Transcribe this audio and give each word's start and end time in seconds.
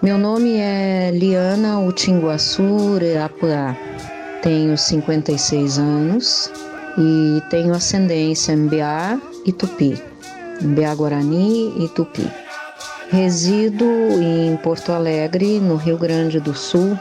Meu 0.00 0.16
nome 0.16 0.56
é 0.56 1.10
Liana 1.12 1.80
Utinguaçu 1.80 2.96
Reapuá. 2.98 3.76
Tenho 4.40 4.78
56 4.78 5.78
anos 5.78 6.52
e 6.96 7.42
tenho 7.50 7.74
ascendência 7.74 8.56
Mbiá 8.56 9.20
e 9.44 9.52
Tupi. 9.52 10.00
Mbiá 10.60 10.94
Guarani 10.94 11.74
e 11.82 11.88
Tupi. 11.88 12.30
Resido 13.10 13.84
em 13.84 14.56
Porto 14.58 14.92
Alegre, 14.92 15.58
no 15.58 15.74
Rio 15.74 15.98
Grande 15.98 16.38
do 16.38 16.54
Sul, 16.54 16.96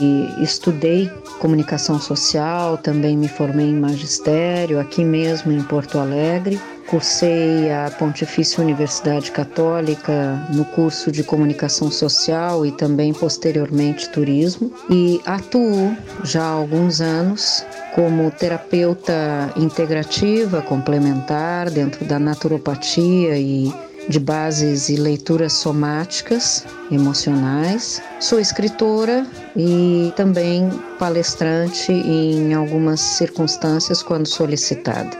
e 0.00 0.42
estudei 0.42 1.08
comunicação 1.38 2.00
social, 2.00 2.76
também 2.76 3.16
me 3.16 3.28
formei 3.28 3.66
em 3.66 3.74
magistério 3.74 4.80
aqui 4.80 5.04
mesmo 5.04 5.52
em 5.52 5.62
Porto 5.62 5.98
Alegre. 5.98 6.60
Cursei 6.90 7.70
a 7.70 7.88
Pontifícia 7.88 8.60
Universidade 8.60 9.30
Católica 9.30 10.44
no 10.52 10.64
curso 10.64 11.12
de 11.12 11.22
comunicação 11.22 11.88
social 11.88 12.66
e 12.66 12.72
também 12.72 13.12
posteriormente 13.12 14.08
turismo 14.08 14.72
e 14.90 15.20
atuo 15.24 15.96
já 16.24 16.42
há 16.42 16.50
alguns 16.50 17.00
anos 17.00 17.64
como 17.94 18.28
terapeuta 18.32 19.52
integrativa 19.56 20.62
complementar 20.62 21.70
dentro 21.70 22.04
da 22.04 22.18
naturopatia 22.18 23.38
e 23.38 23.72
de 24.08 24.18
bases 24.18 24.88
e 24.88 24.96
leituras 24.96 25.52
somáticas, 25.52 26.64
emocionais. 26.90 28.02
Sou 28.18 28.40
escritora 28.40 29.24
e 29.56 30.12
também 30.16 30.68
palestrante 30.98 31.92
em 31.92 32.52
algumas 32.52 33.00
circunstâncias 33.00 34.02
quando 34.02 34.26
solicitada, 34.26 35.16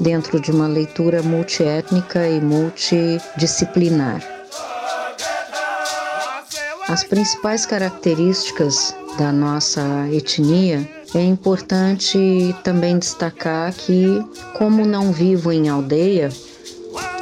dentro 0.00 0.40
de 0.40 0.50
uma 0.50 0.66
leitura 0.66 1.22
multiétnica 1.22 2.26
e 2.28 2.40
multidisciplinar. 2.40 4.22
As 6.88 7.02
principais 7.02 7.66
características 7.66 8.94
da 9.18 9.32
nossa 9.32 9.82
etnia 10.12 10.88
é 11.14 11.22
importante 11.22 12.54
também 12.62 12.98
destacar 12.98 13.72
que, 13.72 14.22
como 14.56 14.84
não 14.84 15.10
vivo 15.10 15.50
em 15.50 15.68
aldeia, 15.68 16.30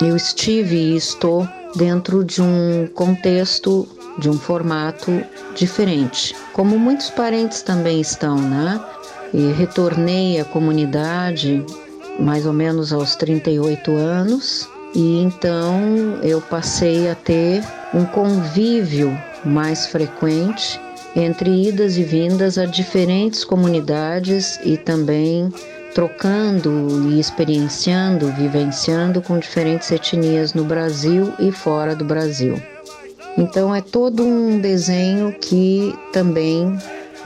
eu 0.03 0.17
estive 0.17 0.77
e 0.77 0.97
estou 0.97 1.49
dentro 1.77 2.25
de 2.25 2.43
um 2.43 2.89
contexto, 2.95 3.89
de 4.19 4.29
um 4.29 4.39
formato 4.39 5.11
diferente, 5.55 6.35
como 6.53 6.79
muitos 6.79 7.11
parentes 7.11 7.63
também 7.63 8.01
estão, 8.01 8.37
né? 8.37 8.81
E 9.33 9.53
retornei 9.53 10.41
à 10.41 10.45
comunidade 10.45 11.65
mais 12.19 12.47
ou 12.47 12.53
menos 12.53 12.93
aos 12.93 13.17
38 13.17 13.95
anos, 13.97 14.69
e 14.95 15.21
então 15.21 16.19
eu 16.23 16.41
passei 16.41 17.11
a 17.11 17.15
ter 17.15 17.63
um 17.93 18.05
convívio 18.05 19.17
mais 19.45 19.87
frequente 19.87 20.81
entre 21.17 21.69
idas 21.69 21.97
e 21.97 22.03
vindas 22.03 22.59
a 22.59 22.65
diferentes 22.65 23.45
comunidades 23.45 24.59
e 24.65 24.77
também 24.77 25.53
trocando 25.95 27.09
e 27.09 27.21
experienciando, 27.21 28.33
vivenciando 28.33 29.23
com 29.23 29.39
diferentes 29.39 29.91
etnias 29.93 30.53
no 30.53 30.65
Brasil 30.65 31.33
e 31.39 31.53
fora 31.53 31.95
do 31.95 32.05
Brasil. 32.05 32.61
Então 33.39 33.75
é 33.75 33.81
todo 33.81 34.25
um 34.25 34.61
desenho 34.61 35.33
que 35.41 35.97
também 36.13 36.77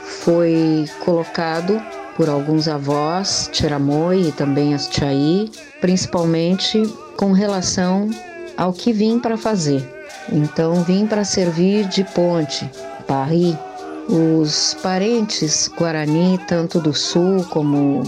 foi 0.01 0.85
colocado 1.05 1.81
por 2.19 2.29
alguns 2.29 2.67
avós, 2.67 3.49
Tiramoi 3.53 4.29
e 4.29 4.33
também 4.33 4.75
as 4.75 4.91
Chai, 4.93 5.49
principalmente 5.81 6.83
com 7.17 7.31
relação 7.31 8.11
ao 8.57 8.73
que 8.73 8.93
vim 8.93 9.21
para 9.21 9.37
fazer. 9.37 9.89
Então 10.33 10.83
vim 10.83 11.07
para 11.07 11.25
servir 11.25 11.87
de 11.87 12.03
ponte, 12.03 12.69
Paris. 13.07 13.55
Os 14.09 14.77
parentes 14.83 15.71
Guarani, 15.79 16.41
tanto 16.49 16.81
do 16.81 16.93
sul 16.93 17.45
como 17.51 18.03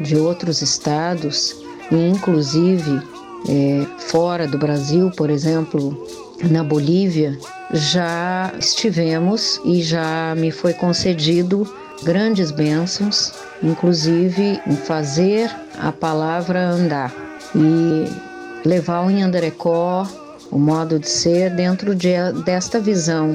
de 0.00 0.16
outros 0.16 0.62
estados 0.62 1.54
e 1.92 2.08
inclusive 2.08 3.02
é, 3.48 3.86
fora 3.98 4.46
do 4.46 4.56
Brasil, 4.56 5.10
por 5.10 5.28
exemplo, 5.28 6.06
na 6.50 6.64
Bolívia, 6.64 7.38
já 7.72 8.52
estivemos 8.58 9.60
e 9.64 9.82
já 9.82 10.34
me 10.36 10.50
foi 10.50 10.72
concedido 10.72 11.68
grandes 12.02 12.50
bênçãos, 12.50 13.32
inclusive 13.62 14.60
em 14.66 14.76
fazer 14.76 15.50
a 15.78 15.92
palavra 15.92 16.68
andar 16.68 17.12
e 17.54 18.06
levar 18.66 19.00
o 19.02 19.10
Nhanderecó, 19.10 20.06
o 20.50 20.58
modo 20.58 20.98
de 20.98 21.08
ser, 21.08 21.50
dentro 21.50 21.94
de, 21.94 22.14
desta 22.44 22.80
visão 22.80 23.32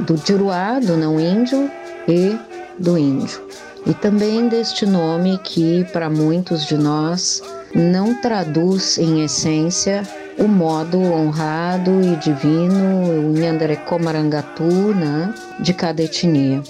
do 0.00 0.16
Juruá, 0.16 0.78
do 0.80 0.96
não 0.96 1.20
índio, 1.20 1.70
e 2.08 2.36
do 2.78 2.98
índio 2.98 3.40
e 3.86 3.92
também 3.92 4.48
deste 4.48 4.86
nome 4.86 5.38
que, 5.42 5.84
para 5.92 6.08
muitos 6.08 6.64
de 6.66 6.76
nós, 6.76 7.42
não 7.74 8.14
traduz 8.14 8.98
em 8.98 9.22
essência 9.22 10.02
o 10.38 10.48
modo 10.48 10.98
honrado 11.00 11.90
e 12.02 12.16
divino, 12.16 13.30
o 13.30 13.32
Nhandarecó 13.32 13.98
Marangatu, 13.98 14.64
né, 14.64 15.32
de 15.60 15.72
cada 15.74 16.02
etnia. 16.02 16.62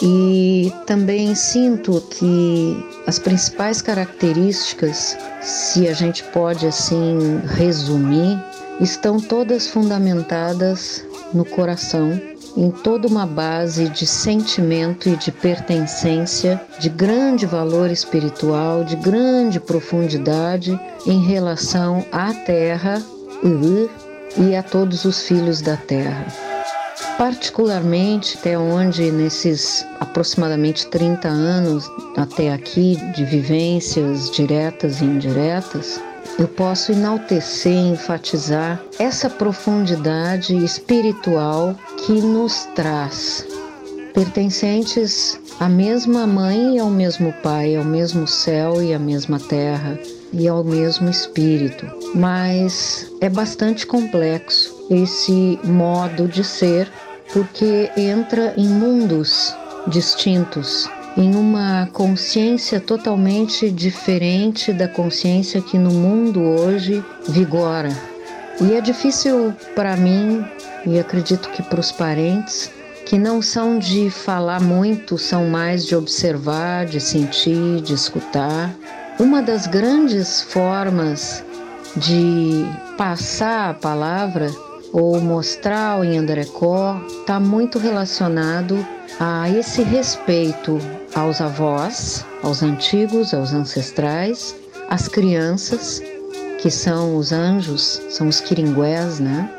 E 0.00 0.72
também 0.86 1.34
sinto 1.34 2.00
que 2.10 2.84
as 3.06 3.18
principais 3.18 3.82
características, 3.82 5.16
se 5.40 5.86
a 5.86 5.92
gente 5.92 6.24
pode 6.24 6.66
assim 6.66 7.40
resumir, 7.46 8.42
estão 8.80 9.20
todas 9.20 9.66
fundamentadas 9.66 11.04
no 11.34 11.44
coração 11.44 12.20
em 12.56 12.70
toda 12.70 13.08
uma 13.08 13.26
base 13.26 13.88
de 13.88 14.06
sentimento 14.06 15.08
e 15.08 15.16
de 15.16 15.32
pertencência, 15.32 16.60
de 16.78 16.88
grande 16.88 17.46
valor 17.46 17.90
espiritual, 17.90 18.84
de 18.84 18.96
grande 18.96 19.58
profundidade 19.58 20.78
em 21.06 21.20
relação 21.22 22.04
à 22.12 22.32
terra 22.32 23.02
e 24.36 24.54
a 24.54 24.62
todos 24.62 25.04
os 25.04 25.22
filhos 25.22 25.60
da 25.60 25.76
terra. 25.76 26.26
Particularmente 27.18 28.36
até 28.38 28.58
onde 28.58 29.10
nesses 29.10 29.86
aproximadamente 30.00 30.86
30 30.88 31.28
anos 31.28 31.90
até 32.16 32.52
aqui 32.52 32.96
de 33.14 33.24
vivências 33.24 34.30
diretas 34.30 35.00
e 35.00 35.04
indiretas, 35.04 36.00
eu 36.38 36.48
posso 36.48 36.92
enaltecer 36.92 37.72
enfatizar 37.72 38.82
essa 38.98 39.28
profundidade 39.28 40.56
espiritual 40.64 41.74
que 41.98 42.12
nos 42.12 42.64
traz, 42.74 43.46
pertencentes 44.14 45.38
à 45.60 45.68
mesma 45.68 46.26
mãe 46.26 46.76
e 46.76 46.78
ao 46.78 46.90
mesmo 46.90 47.32
pai, 47.42 47.76
ao 47.76 47.84
mesmo 47.84 48.26
céu 48.26 48.82
e 48.82 48.94
à 48.94 48.98
mesma 48.98 49.38
terra 49.38 49.98
e 50.32 50.48
ao 50.48 50.64
mesmo 50.64 51.10
espírito. 51.10 51.86
Mas 52.14 53.06
é 53.20 53.28
bastante 53.28 53.86
complexo 53.86 54.81
esse 54.92 55.58
modo 55.64 56.28
de 56.28 56.44
ser 56.44 56.90
porque 57.32 57.90
entra 57.96 58.52
em 58.56 58.68
mundos 58.68 59.54
distintos 59.86 60.88
em 61.16 61.34
uma 61.34 61.88
consciência 61.92 62.80
totalmente 62.80 63.70
diferente 63.70 64.72
da 64.72 64.88
consciência 64.88 65.60
que 65.60 65.78
no 65.78 65.90
mundo 65.90 66.40
hoje 66.40 67.04
vigora. 67.28 67.90
E 68.60 68.74
é 68.74 68.80
difícil 68.80 69.54
para 69.74 69.96
mim, 69.96 70.44
e 70.86 70.98
acredito 70.98 71.50
que 71.50 71.62
para 71.62 71.80
os 71.80 71.92
parentes, 71.92 72.70
que 73.04 73.18
não 73.18 73.42
são 73.42 73.78
de 73.78 74.08
falar 74.08 74.60
muito, 74.60 75.18
são 75.18 75.48
mais 75.48 75.84
de 75.84 75.94
observar, 75.94 76.86
de 76.86 77.00
sentir, 77.00 77.80
de 77.82 77.92
escutar. 77.92 78.74
Uma 79.18 79.42
das 79.42 79.66
grandes 79.66 80.42
formas 80.42 81.44
de 81.96 82.64
passar 82.96 83.70
a 83.70 83.74
palavra 83.74 84.50
ou 84.92 85.20
mostrar 85.20 85.98
o 85.98 86.04
Yandarecó 86.04 87.00
está 87.20 87.40
muito 87.40 87.78
relacionado 87.78 88.86
a 89.18 89.48
esse 89.48 89.82
respeito 89.82 90.78
aos 91.14 91.40
avós, 91.40 92.24
aos 92.42 92.62
antigos, 92.62 93.32
aos 93.32 93.52
ancestrais, 93.52 94.54
às 94.88 95.08
crianças, 95.08 96.02
que 96.60 96.70
são 96.70 97.16
os 97.16 97.32
anjos, 97.32 98.00
são 98.10 98.28
os 98.28 98.40
quiringués, 98.40 99.18
né? 99.18 99.50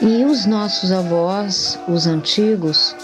E 0.00 0.24
os 0.24 0.46
nossos 0.46 0.92
avós, 0.92 1.78
os 1.88 2.06
antigos, 2.06 2.94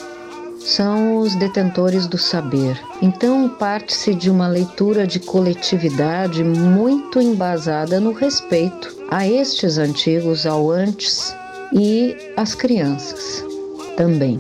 são 0.61 1.19
os 1.19 1.35
detentores 1.37 2.07
do 2.07 2.19
saber. 2.19 2.79
Então, 3.01 3.49
parte-se 3.49 4.15
de 4.15 4.29
uma 4.29 4.49
leitura 4.49 5.07
de 5.07 5.21
coletividade 5.21 6.43
muito 6.45 7.21
embasada 7.21 8.01
no 8.01 8.13
respeito 8.13 8.95
a 9.11 9.27
estes 9.27 9.79
antigos, 9.79 10.45
ao 10.45 10.71
antes 10.71 11.35
e 11.73 12.17
às 12.37 12.55
crianças 12.55 13.45
também, 13.97 14.39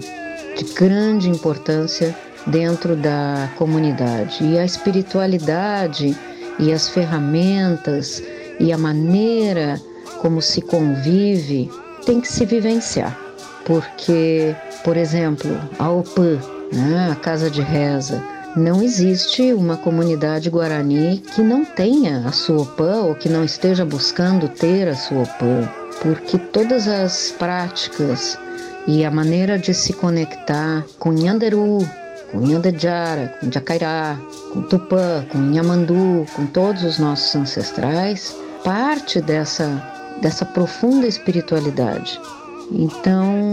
de 0.56 0.64
grande 0.74 1.28
importância 1.28 2.14
dentro 2.46 2.96
da 2.96 3.50
comunidade. 3.56 4.44
E 4.44 4.58
a 4.58 4.64
espiritualidade 4.64 6.16
e 6.58 6.72
as 6.72 6.88
ferramentas 6.88 8.22
e 8.58 8.72
a 8.72 8.78
maneira 8.78 9.80
como 10.20 10.42
se 10.42 10.60
convive 10.60 11.70
tem 12.04 12.20
que 12.20 12.28
se 12.28 12.44
vivenciar. 12.44 13.16
porque, 13.64 14.56
por 14.82 14.96
exemplo, 14.96 15.50
a 15.78 15.90
OPAN, 15.90 16.38
né, 16.72 17.10
a 17.12 17.14
Casa 17.14 17.50
de 17.50 17.60
Reza, 17.60 18.22
não 18.56 18.82
existe 18.82 19.52
uma 19.52 19.76
comunidade 19.76 20.48
guarani 20.48 21.18
que 21.34 21.42
não 21.42 21.66
tenha 21.66 22.26
a 22.26 22.32
sua 22.32 22.62
OPAN 22.62 23.02
ou 23.02 23.14
que 23.14 23.28
não 23.28 23.44
esteja 23.44 23.84
buscando 23.84 24.48
ter 24.48 24.88
a 24.88 24.96
sua 24.96 25.24
OPAN, 25.24 25.68
porque 26.02 26.38
todas 26.38 26.86
as 26.88 27.30
práticas 27.38 28.38
e 28.86 29.04
a 29.04 29.10
maneira 29.10 29.58
de 29.58 29.74
se 29.74 29.92
conectar 29.92 30.84
com 30.98 31.12
Nhanderu, 31.12 31.86
com 32.30 32.38
Nhandejara, 32.38 33.36
com 33.40 33.50
Jacairá, 33.50 34.18
com 34.52 34.62
Tupã, 34.62 35.24
com 35.30 35.38
Nhamandu, 35.38 36.26
com 36.34 36.46
todos 36.46 36.82
os 36.84 36.98
nossos 36.98 37.34
ancestrais, 37.34 38.34
parte 38.64 39.20
dessa, 39.20 39.66
dessa 40.22 40.44
profunda 40.44 41.06
espiritualidade. 41.06 42.20
Então, 42.70 43.52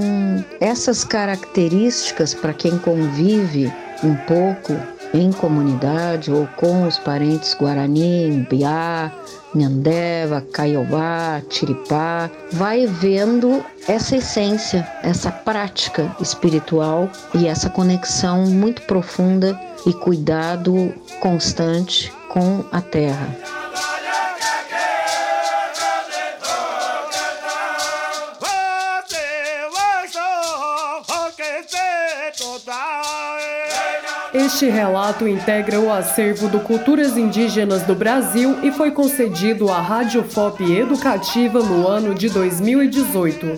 essas 0.60 1.04
características 1.04 2.34
para 2.34 2.54
quem 2.54 2.78
convive 2.80 3.72
um 4.04 4.16
pouco 4.16 4.74
em 5.16 5.32
comunidade 5.32 6.32
ou 6.32 6.48
com 6.58 6.88
os 6.88 6.98
parentes 7.00 7.54
Guarani, 7.54 8.46
Biá, 8.50 9.12
Nhandeva, 9.54 10.42
Caiobá, 10.42 11.42
Tiripá, 11.50 12.30
vai 12.52 12.86
vendo 12.86 13.64
essa 13.88 14.18
essência, 14.18 14.88
essa 15.02 15.32
prática 15.32 16.14
espiritual 16.20 17.10
e 17.34 17.48
essa 17.48 17.70
conexão 17.70 18.46
muito 18.46 18.82
profunda 18.84 19.60
e 19.86 19.94
cuidado 19.94 20.94
constante 21.22 22.12
com 22.28 22.66
a 22.72 22.82
terra. 22.82 23.65
Este 34.56 34.70
relato 34.70 35.28
integra 35.28 35.82
o 35.82 35.92
acervo 35.92 36.48
do 36.48 36.62
Culturas 36.62 37.18
Indígenas 37.18 37.82
do 37.82 37.94
Brasil 37.94 38.64
e 38.64 38.72
foi 38.72 38.90
concedido 38.90 39.70
à 39.70 39.82
Rádio 39.82 40.24
FOP 40.24 40.64
Educativa 40.64 41.60
no 41.60 41.86
ano 41.86 42.16
de 42.16 42.30
2018. 42.30 43.58